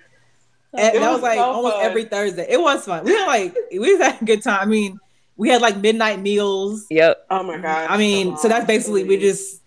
[0.73, 1.85] and It that was was like so almost fun.
[1.85, 2.47] every Thursday.
[2.49, 3.03] It was fun.
[3.05, 4.59] We had like we was having a good time.
[4.61, 4.99] I mean,
[5.37, 6.85] we had like midnight meals.
[6.89, 7.17] Yep.
[7.29, 7.89] Oh my god.
[7.89, 9.61] I mean, so that's basically we just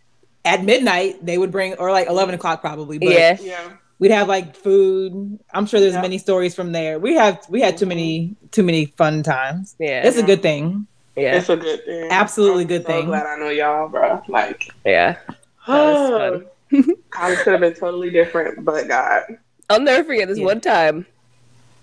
[0.44, 2.98] at midnight they would bring or like eleven o'clock probably.
[2.98, 3.36] But Yeah.
[3.40, 3.70] Yeah.
[3.98, 5.38] we'd have like food.
[5.52, 6.00] I'm sure there's Yeah.
[6.02, 6.98] many stories from there.
[6.98, 9.74] We have we had too many too many fun times.
[9.78, 10.06] Yeah.
[10.06, 10.86] It's a good thing.
[11.16, 11.36] Yeah.
[11.36, 12.08] It's a good thing.
[12.10, 13.06] Absolutely I'm good so thing.
[13.06, 14.22] Glad I know y'all, bro.
[14.28, 15.16] Like, Yeah.
[15.66, 16.42] That was
[17.18, 19.24] I could have been totally different, but God.
[19.68, 20.44] I'll never forget this Yeah.
[20.46, 21.06] one time.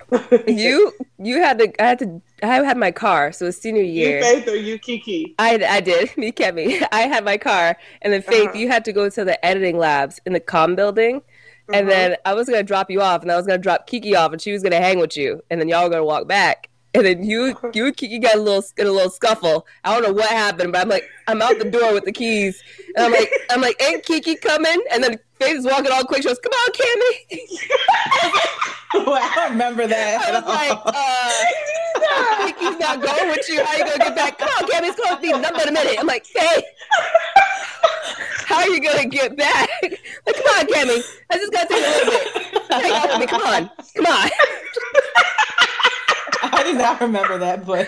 [0.48, 3.82] You you had to I had to I had my car, so it was senior
[3.82, 4.18] year.
[4.20, 4.24] you.
[4.24, 5.34] Faith or you Kiki?
[5.40, 6.16] I, I did.
[6.18, 6.86] Me, Kemi.
[6.92, 8.58] I had my car, and then Faith, Uh-huh.
[8.58, 11.72] you had to go to the editing labs in the com building, Uh-huh.
[11.74, 14.32] and then I was gonna drop you off, and I was gonna drop Kiki off,
[14.32, 17.06] and she was gonna hang with you, and then y'all were gonna walk back, and
[17.06, 19.66] then you you and Kiki got a little in a little scuffle.
[19.84, 22.62] I don't know what happened, but I'm like I'm out the door with the keys,
[22.96, 24.82] and I'm like I'm like ain't Kiki coming?
[24.92, 26.24] And then Faith is walking all quick.
[26.24, 27.60] She goes, "Come on, Kemi."
[28.94, 30.22] I don't remember that.
[30.22, 30.82] I was like, all.
[32.08, 33.64] uh, Kiki's not going with you.
[33.64, 34.38] How are you gonna get back?
[34.40, 35.98] Come on, Kemi, it's gonna be nothing but a minute.
[36.00, 36.64] I'm like, hey,
[38.46, 39.70] how are you gonna get back?
[39.84, 41.04] Like, come on, Kemi.
[41.30, 42.72] I just gotta take a little bit.
[42.72, 43.28] Hang out with me.
[43.28, 44.30] Come on, come on.
[46.60, 47.88] I did not remember that, but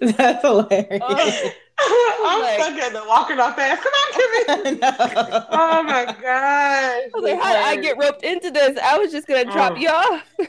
[0.16, 1.52] that's hilarious.
[1.76, 3.82] Oh, I'm Like- stuck at the walking off fast.
[3.82, 4.80] Come on, Kimmy.
[4.80, 5.46] No.
[5.50, 6.20] Oh my gosh.
[6.22, 8.78] I was like, how did I get roped into this?
[8.82, 9.76] I was just gonna drop Oh.
[9.76, 10.22] you off.
[10.38, 10.46] you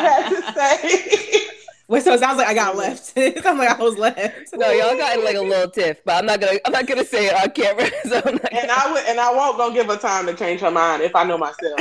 [0.00, 1.46] had to say.
[1.90, 3.12] Wait, so it sounds like I got left.
[3.16, 4.54] it sounds like I was left.
[4.54, 6.58] No, y'all got in like a little tiff, but I'm not gonna.
[6.64, 7.90] I'm not gonna say it on camera.
[8.08, 10.34] So I'm not And gonna, I would, and I won't go give her time to
[10.34, 11.80] change her mind if I know myself.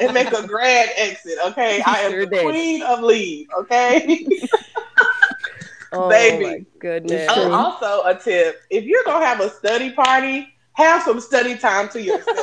[0.00, 1.36] and make a grand exit.
[1.48, 2.44] Okay, I am Sure the did.
[2.44, 3.48] queen of leave.
[3.60, 4.24] Okay.
[5.92, 6.44] oh baby.
[6.44, 7.26] my goodness.
[7.34, 11.88] Oh, also, a tip: if you're gonna have a study party, have some study time
[11.88, 12.38] to yourself.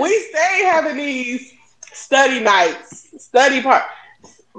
[0.00, 1.52] We stay having these
[1.92, 3.82] study nights, study part.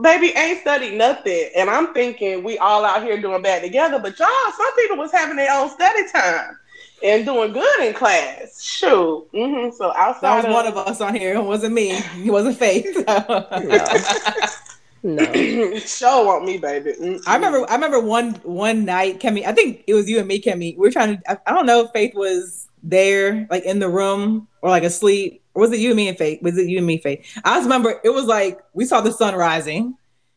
[0.01, 3.97] Baby ain't studied nothing, and I'm thinking we all out here doing bad together.
[3.99, 6.57] But y'all, some people was having their own study time
[7.03, 8.61] and doing good in class.
[8.61, 11.33] Shoot, hmm so outside That was one of us on here.
[11.35, 11.97] It wasn't me.
[12.17, 13.03] It wasn't Faith.
[15.03, 15.23] No.
[15.85, 16.93] show want me, baby.
[16.99, 17.21] Mm-mm.
[17.27, 17.69] I remember.
[17.69, 19.45] I remember one one night, Kemi.
[19.45, 20.75] I think it was you and me, Kemi.
[20.75, 21.31] We were trying to.
[21.31, 25.41] I, I don't know if Faith was there, like in the room, or like asleep.
[25.53, 26.41] Or was it you and me and Faith?
[26.41, 27.25] Was it you and me, Faith?
[27.43, 29.95] I just remember it was like we saw the sun rising.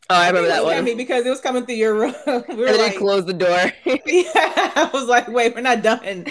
[0.09, 0.75] Oh, I remember that one.
[0.85, 2.13] Kemi because it was coming through your room.
[2.27, 3.49] we were And then like, he closed the door.
[3.85, 4.31] yeah,
[4.75, 6.25] I was like, wait, we're not done.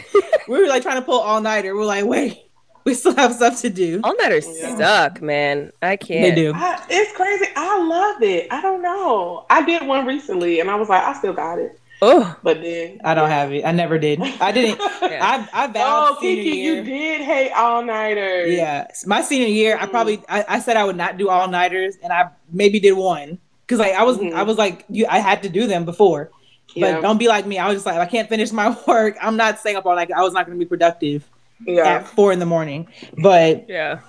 [0.48, 1.74] we were like trying to pull all nighter.
[1.74, 2.36] We're like, wait,
[2.84, 4.00] we still have stuff to do.
[4.04, 4.76] All nighters Yeah.
[4.76, 5.72] suck, man.
[5.80, 6.34] I can't.
[6.34, 6.52] They do.
[6.54, 7.46] I, it's crazy.
[7.56, 8.48] I love it.
[8.50, 9.46] I don't know.
[9.48, 11.79] I did one recently, and I was like, I still got it.
[12.02, 13.64] Oh, But then I don't have it.
[13.64, 14.20] I never did.
[14.20, 14.80] I didn't.
[15.10, 15.46] Yeah.
[15.52, 16.74] I I vowed Oh, Kiki, year.
[16.76, 18.52] you did hate all nighters.
[18.54, 21.96] Yeah, my senior year, I probably I, I said I would not do all nighters,
[22.02, 24.32] and I maybe did one because like I was Mhm.
[24.34, 26.30] I was like you I had to do them before,
[26.68, 27.58] but yeah, don't be like me.
[27.58, 29.16] I was just like I can't finish my work.
[29.20, 30.10] I'm not staying up all night.
[30.14, 31.28] I was not going to be productive
[31.66, 31.82] yeah.
[31.96, 32.86] at four in the morning.
[33.20, 34.00] But yeah.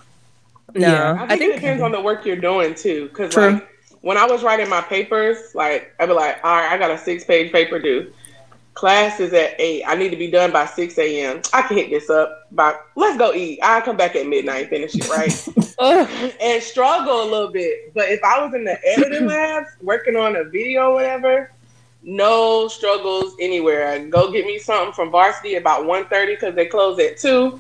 [0.76, 1.26] No, Yeah.
[1.28, 3.08] I think, it depends on the work you're doing too.
[3.10, 3.52] Because True.
[3.54, 3.70] like
[4.02, 6.98] when I was writing my papers, like I'd be like, all right, I got a
[6.98, 8.12] six page paper due.
[8.74, 9.84] Class is at eight.
[9.86, 11.42] I need to be done by six a.m.
[11.54, 13.60] I can hit this up by let's go eat.
[13.62, 16.38] I'll come back at midnight, finish it right.
[16.42, 17.94] and struggle a little bit.
[17.94, 21.52] But if I was in the editing labs working on a video or whatever,
[22.02, 23.88] no struggles anywhere.
[23.88, 27.60] I go get me something from varsity about 1.30 because they close at 2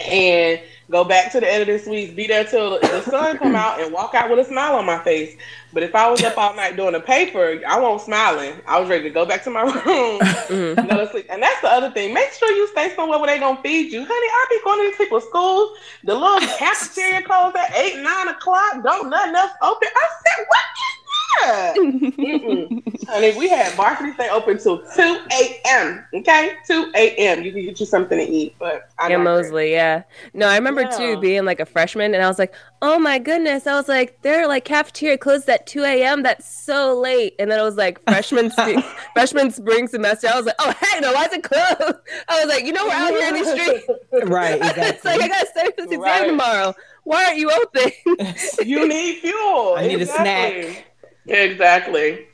[0.00, 0.60] and
[0.90, 4.14] go back to the editing suites, be there till the sun come out and walk
[4.14, 5.36] out with a smile on my face.
[5.72, 8.54] But if I was up all night doing a paper, I won't smiling.
[8.66, 10.88] I was ready to go back to my room mhm.
[10.88, 11.26] go to sleep.
[11.30, 12.14] And that's the other thing.
[12.14, 14.00] Make sure you stay somewhere where they gonna feed you.
[14.00, 15.76] Honey, I be going to these people's schools.
[16.04, 18.82] The little cafeteria closed at eight, nine o'clock.
[18.84, 19.88] Don't nothing else open.
[19.94, 21.03] I said, what is
[21.42, 26.04] Honey, we had varsity stay open till 2 a.m.
[26.14, 26.52] Okay?
[26.66, 27.42] 2 a.m.
[27.42, 30.02] You can get you something to eat, but I in Moseley, yeah.
[30.32, 30.96] No, I remember Yeah.
[30.96, 33.66] too being like a freshman and I was like, oh my goodness.
[33.66, 36.22] I was like, they're like cafeteria closed at 2 a.m.
[36.22, 37.34] That's so late.
[37.38, 38.82] And then it was like freshman spring,
[39.14, 40.28] freshman spring semester.
[40.28, 41.98] I was like, oh heck no, why is it closed?
[42.28, 43.86] I was like, you know, we're out here in the streets.
[44.30, 45.10] Right, it's exactly.
[45.10, 46.26] like I gotta study for this exam Right.
[46.28, 46.74] tomorrow.
[47.04, 47.92] Why aren't you open?
[48.66, 49.74] you need fuel.
[49.76, 50.84] I need a Exactly.
[51.26, 52.26] Exactly.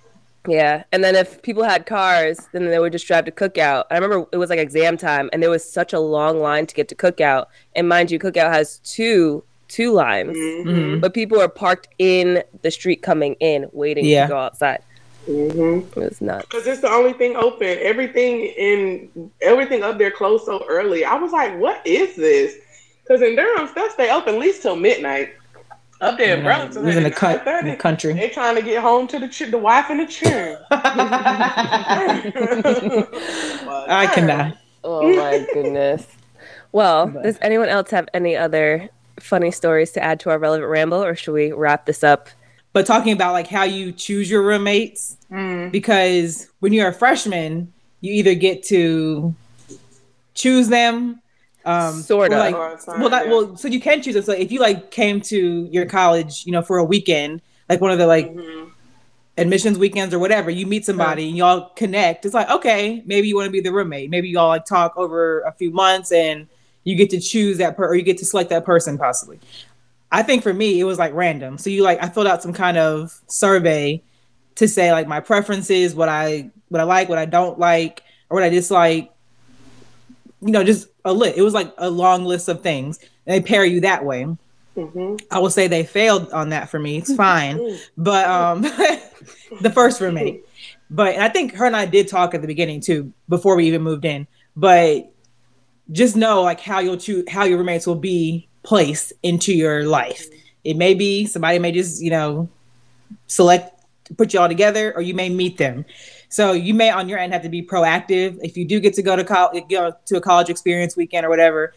[0.49, 3.85] Yeah, and then if people had cars, then they would just drive to Cookout.
[3.91, 6.75] I remember it was like exam time, and there was such a long line to
[6.75, 7.47] get to Cookout.
[7.77, 11.01] And mind you, Cookout has two two lines, Mhm.
[11.01, 14.25] but people are parked in the street coming in, waiting Yeah.
[14.27, 14.81] to go outside.
[15.29, 16.01] Mm-hmm.
[16.01, 16.47] It was nuts.
[16.51, 17.79] Because it's the only thing open.
[17.81, 21.05] Everything in everything up there closed so early.
[21.05, 22.57] I was like, what is this?
[23.03, 25.31] Because in Durham, stuff stay open at least till midnight.
[26.01, 28.15] Up there in You know, Burlington, we in the, cut, in the country.
[28.15, 30.57] They trying to get home to the ch- the wife and the children.
[33.89, 34.57] I cannot.
[34.83, 36.07] Oh my goodness.
[36.73, 40.71] Well, But- does anyone else have any other funny stories to add to our relevant
[40.71, 42.29] ramble, or should we wrap this up?
[42.73, 45.71] But talking about like how you choose your roommates, Mm.
[45.71, 49.35] because when you're a freshman, you either get to
[50.35, 51.21] choose them,
[51.65, 52.37] um, Sorta.
[52.39, 53.31] like, Or not, well, that, yeah.
[53.33, 54.25] well, so you can choose them.
[54.25, 57.91] So if you like came to your college, you know, for a weekend, like one
[57.91, 58.71] of the like Mhm.
[59.39, 62.25] admissions weekends or whatever, you meet somebody and y'all connect.
[62.25, 64.11] It's like, okay, maybe you want to be the roommate.
[64.11, 66.47] Maybe y'all like talk over a few months and
[66.85, 69.39] you get to choose that per or you get to select that person possibly.
[70.13, 71.59] I think for me it was like random.
[71.59, 74.03] So you like I filled out some kind of survey
[74.57, 78.35] to say like my preferences, what I what I like, what I don't like, or
[78.35, 79.11] what I dislike.
[80.41, 81.37] You know, just a list.
[81.37, 82.99] It was like a long list of things.
[83.27, 84.27] And they pair you that way.
[84.77, 85.21] Mhm.
[85.31, 86.99] I will say they failed on that for me.
[86.99, 87.59] It's fine.
[87.59, 87.81] Mm.
[87.97, 88.63] But um
[89.61, 90.45] the first roommate.
[90.91, 93.83] But I think her and I did talk at the beginning too, before we even
[93.83, 94.27] moved in.
[94.57, 95.13] But
[95.93, 100.27] just know like how you'll choose how your roommates will be placed into your life.
[100.65, 102.49] It may be somebody may just, you know,
[103.27, 103.75] select
[104.17, 105.85] put you all together or you may meet them.
[106.31, 108.39] So you may on your end have to be proactive.
[108.43, 111.29] If you do get to go to college go to a college experience weekend or
[111.29, 111.75] whatever,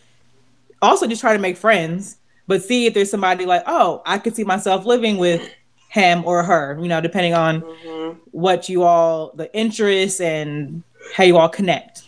[0.82, 4.36] also just try to make friends, but see if there's somebody like, oh, I could
[4.36, 5.50] see myself living with
[5.90, 8.18] him or her, you know, depending on Mhm.
[8.32, 10.84] what you all the interests and
[11.16, 12.04] how you all connect.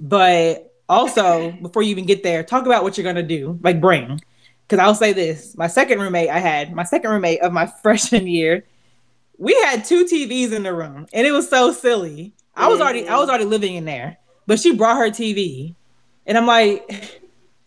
[0.00, 4.20] But also, before you even get there, talk about what you're gonna do, like bring.
[4.66, 8.26] Because I'll say this: my second roommate I had, my second roommate of my freshman
[8.26, 8.64] year,
[9.40, 12.34] we had two TVs in the room, and it was so silly.
[12.54, 13.30] I was already, I was mm.
[13.30, 15.74] already living in there, but she brought her TV,
[16.26, 16.84] and I'm like,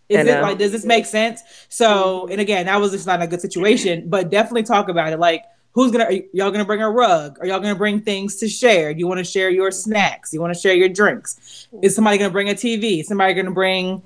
[0.07, 1.41] is it um, like, does this make sense?
[1.69, 5.19] So, and again, that was just not a good situation, but definitely talk about it.
[5.19, 7.39] Like, who's gonna, y'all gonna bring a rug?
[7.39, 8.93] Are y'all gonna bring things to share?
[8.93, 10.29] Do you want to share your snacks?
[10.29, 11.67] Do you want to share your drinks?
[11.81, 12.99] Is somebody gonna bring a TV?
[12.99, 14.03] Is somebody gonna bring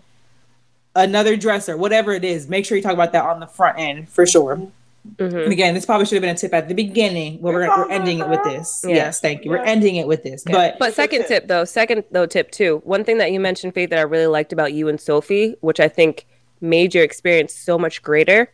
[0.95, 1.75] another dresser?
[1.75, 4.71] Whatever it is, make sure you talk about that on the front end for sure.
[5.15, 5.43] Mhm.
[5.45, 7.89] And again, this probably should have been a tip at the beginning, but we're, we're
[7.89, 8.83] ending it with this.
[8.87, 8.95] Yeah.
[8.95, 9.51] Yes, thank you.
[9.51, 10.43] We're ending it with this.
[10.43, 11.27] But But second tip.
[11.27, 12.81] tip though, second though tip too.
[12.83, 15.79] One thing that you mentioned, Faith, that I really liked about you and Sophie, which
[15.79, 16.25] I think
[16.61, 18.51] made your experience so much greater,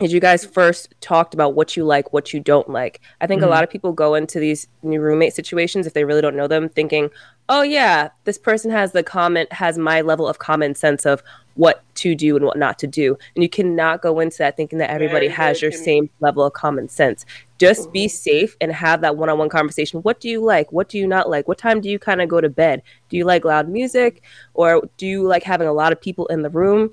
[0.00, 3.00] is you guys first talked about what you like, what you don't like.
[3.20, 3.46] I think Mhm.
[3.46, 6.48] a lot of people go into these new roommate situations if they really don't know
[6.48, 7.08] them, thinking,
[7.48, 11.22] "Oh yeah, this person has the comment has my level of common sense of
[11.54, 14.78] what to do and what not to do." And you cannot go into that thinking
[14.78, 17.24] that everybody Very, has your can- same level of common sense.
[17.58, 18.16] Just be mm-hmm.
[18.16, 20.00] safe and have that one-on-one conversation.
[20.00, 20.72] What do you like?
[20.72, 21.46] What do you not like?
[21.46, 22.82] What time do you kind of go to bed?
[23.08, 24.22] Do you like loud music
[24.54, 26.90] or do you like having a lot of people in the room?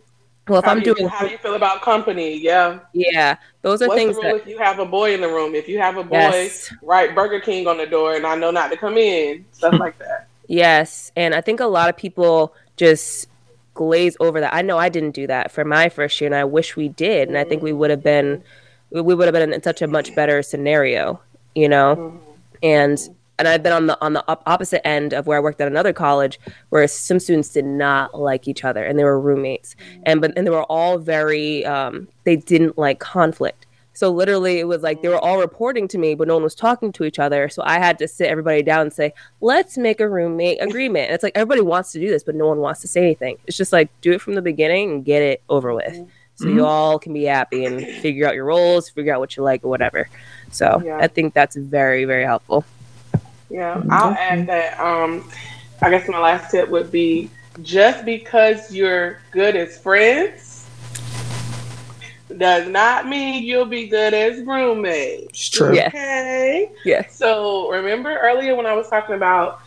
[0.48, 2.36] Well, if How I'm do you, doing how do you feel about company?
[2.36, 2.80] Yeah.
[2.94, 5.28] yeah, those are What's things the rule that if you have a boy in the
[5.28, 5.54] room?
[5.54, 6.74] If you have a boy, Yes.
[6.82, 9.46] write Burger King on the door, and I know not to come in.
[9.52, 10.28] Stuff like that.
[10.50, 13.28] Yes, and I think a lot of people just
[13.76, 14.52] glaze over that.
[14.52, 17.28] I know I didn't do that for my first year, and I wish we did.
[17.28, 18.44] And I think we would have been,
[18.90, 21.22] we would have been in such a much better scenario,
[21.54, 22.20] you know.
[22.64, 23.00] And
[23.38, 25.68] and I've been on the on the op- opposite end of where I worked at
[25.68, 30.20] another college, where some students did not like each other, and they were roommates, and
[30.20, 33.68] but and they were all very, um, they didn't like conflict.
[34.00, 36.56] So literally, it was like they were all reporting to me, but no one was
[36.56, 37.50] talking to each other.
[37.50, 41.16] So I had to sit everybody down and say, "Let's make a roommate agreement." And
[41.16, 43.36] it's like everybody wants to do this, but no one wants to say anything.
[43.46, 45.98] It's just like do it from the beginning and get it over with,
[46.36, 46.54] so Mhm.
[46.54, 49.66] you all can be happy and figure out your roles, figure out what you like
[49.66, 50.08] or whatever.
[50.50, 50.96] So Yeah.
[50.98, 52.64] I think that's very very helpful.
[53.50, 54.80] Yeah, I'll add that.
[54.80, 55.30] Um,
[55.82, 57.30] I guess my last tip would be
[57.64, 60.49] just because you're good as friends
[62.40, 65.30] does not mean you'll be good as roommates.
[65.30, 65.76] It's true.
[65.76, 65.90] Yeah.
[65.90, 66.72] Okay.
[66.86, 67.08] Yeah.
[67.10, 69.62] So remember earlier when I was talking about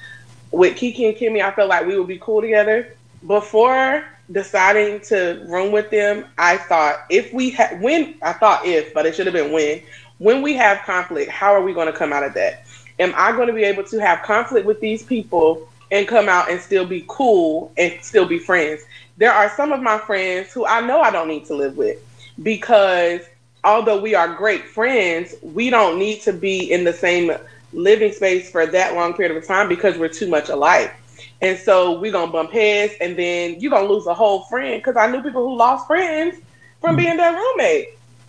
[0.51, 2.97] with Kiki and Kimmy, I felt like we would be cool together.
[3.27, 8.93] Before deciding to room with them, I thought if we had when I thought if,
[8.95, 9.83] but it should have been when.
[10.19, 12.65] When we have conflict, how are we going to come out of that?
[12.99, 16.51] Am I going to be able to have conflict with these people and come out
[16.51, 18.83] and still be cool and still be friends?
[19.17, 21.99] There are some of my friends who I know I don't need to live with
[22.43, 23.21] because
[23.65, 27.33] although we are great friends, we don't need to be in the same
[27.73, 30.95] living space for that long period of time because we're too much alike.
[31.41, 34.81] And so we're gonna bump heads, and then you're gonna lose a whole friend.
[34.81, 36.37] Because I knew people who lost friends
[36.81, 37.89] from being their roommate.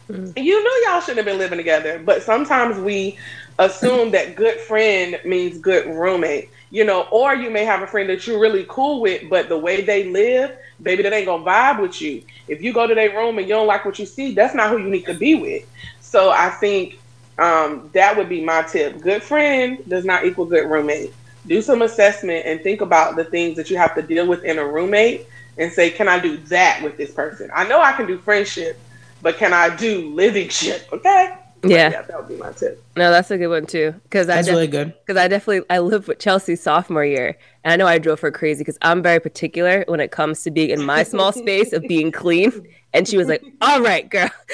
[0.09, 0.37] Mhm.
[0.37, 3.17] You knew y'all shouldn't have been living together, but sometimes we
[3.59, 6.49] assume that good friend means good roommate.
[6.71, 9.57] You know, or you may have a friend that you're really cool with, but the
[9.57, 10.51] way they live,
[10.83, 12.23] baby, that ain't gonna vibe with you.
[12.47, 14.69] If you go to their room and you don't like what you see, that's not
[14.69, 15.67] who you need to be with.
[16.01, 16.99] So I think
[17.39, 18.99] um, that would be my tip.
[19.01, 21.13] Good friend does not equal good roommate.
[21.47, 24.59] Do some assessment and think about the things that you have to deal with in
[24.59, 25.27] a roommate
[25.57, 27.49] and say, can I do that with this person?
[27.53, 28.79] I know I can do friendship,
[29.21, 30.87] but can I do living shit?
[30.91, 31.35] Okay.
[31.63, 31.91] Yeah.
[31.91, 32.83] yeah that would be my tip.
[32.97, 33.93] No, that's a good one too.
[34.03, 34.93] Because I That's def- really good.
[35.05, 38.31] because I definitely I lived with Chelsea sophomore year, and I know I drove her
[38.31, 41.83] crazy because I'm very particular when it comes to being in my small space of
[41.83, 42.67] being clean.
[42.93, 44.29] And she was like, "All right, girl."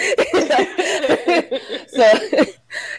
[1.88, 2.06] so,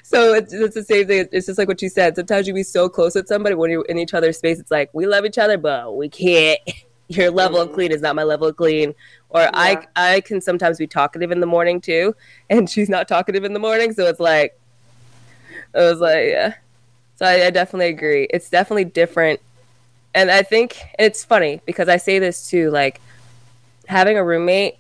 [0.03, 1.29] so it's, it's the same thing.
[1.33, 2.17] It's just like what you said.
[2.17, 4.59] Sometimes you be so close with somebody when you're in each other's space.
[4.59, 6.59] It's like we love each other, but we can't.
[7.09, 8.95] Your level of clean is not my level of clean.
[9.31, 12.15] Or I I can sometimes be talkative in the morning too,
[12.49, 13.93] and she's not talkative in the morning.
[13.93, 14.59] So it's like,
[15.75, 16.55] I was like, yeah.
[17.17, 18.27] So I, I definitely agree.
[18.31, 19.41] It's definitely different.
[20.15, 23.01] And I think it's funny because I say this too, like
[23.87, 24.77] having a roommate,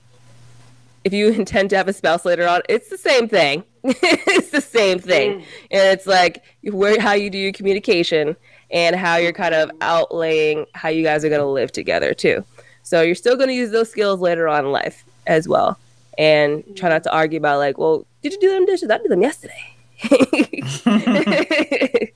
[1.04, 3.64] if you intend to have a spouse later on, it's the same thing.
[3.84, 5.08] it's the same mm-hmm.
[5.08, 5.32] thing.
[5.70, 8.36] And it's like where how you do your communication
[8.70, 12.44] and how you're kind of outlaying how you guys are gonna live together too.
[12.90, 15.78] So you're still gonna use those skills later on in life as well.
[16.18, 18.90] And try not to argue about like, well, did you do them dishes?
[18.90, 19.76] I did them yesterday.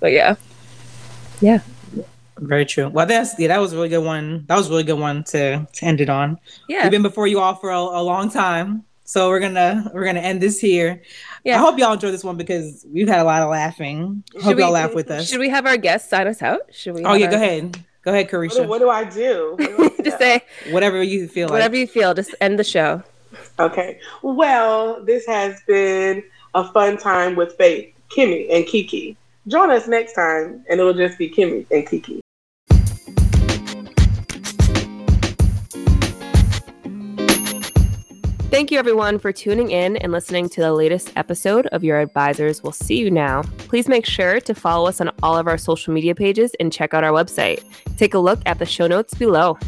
[0.00, 0.34] but yeah.
[1.40, 1.60] Yeah.
[2.36, 2.88] Very true.
[2.88, 4.44] Well, that's yeah, that was a really good one.
[4.48, 6.38] That was a really good one to, to end it on.
[6.68, 6.82] Yeah.
[6.82, 10.20] We've been before you all for a, a long time, so we're gonna we're gonna
[10.20, 11.00] end this here.
[11.42, 11.56] Yeah.
[11.56, 14.24] I hope y'all enjoyed this one because we've had a lot of laughing.
[14.34, 15.26] Should hope y'all laugh with us.
[15.26, 16.60] Should we have our guests sign us out?
[16.70, 17.04] Should we?
[17.04, 17.82] Oh yeah, our- go ahead.
[18.08, 18.66] Go ahead, What do, Carisha.
[18.66, 19.54] what do I do?
[19.58, 20.02] What do I?
[20.02, 20.40] Just say
[20.70, 21.80] Whatever you feel whatever like.
[21.80, 22.14] you feel.
[22.14, 23.02] Just end the show.
[23.58, 24.00] Okay.
[24.22, 26.22] Well, this has been
[26.54, 29.14] a fun time with Faith, Kimmy, and Kiki.
[29.46, 32.22] Join us next time, and it'll just be Kimmy and Kiki.
[38.50, 42.62] Thank you, everyone, for tuning in and listening to the latest episode of Your Advisors
[42.62, 43.42] Will See You Now.
[43.58, 46.94] Please make sure to follow us on all of our social media pages and check
[46.94, 47.62] out our website.
[47.98, 49.58] Take a look at the show notes below.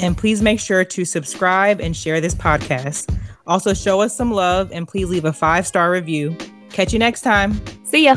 [0.00, 3.16] And please make sure to subscribe and share this podcast.
[3.46, 6.36] Also, show us some love and please leave a five star review.
[6.70, 7.60] Catch you next time.
[7.84, 8.16] See ya.